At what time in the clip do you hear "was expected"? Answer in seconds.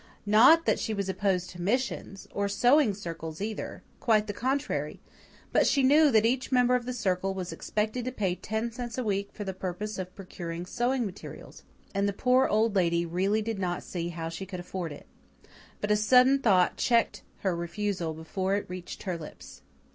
7.35-8.05